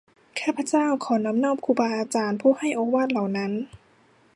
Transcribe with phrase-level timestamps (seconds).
[0.39, 3.51] ข้าพเจ้าขอนอบน้อมครูบาอาจารย์ผู้ให้โอวาทเหล่านั้น